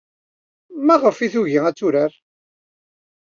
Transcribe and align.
Maɣef 0.85 1.17
ay 1.19 1.29
tugi 1.33 1.59
ad 1.67 1.75
turar? 1.77 2.13